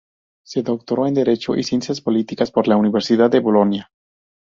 Se 0.43 0.63
doctoró 0.63 1.05
en 1.05 1.13
Derecho 1.13 1.55
y 1.55 1.61
Ciencias 1.61 2.01
Políticas 2.01 2.49
por 2.49 2.67
la 2.67 2.75
Universidad 2.75 3.29
de 3.29 3.39
Bolonia. 3.39 3.91